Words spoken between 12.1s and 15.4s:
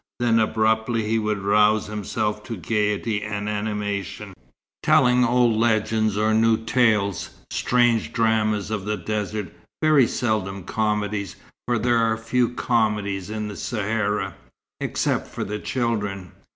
few comedies in the Sahara, except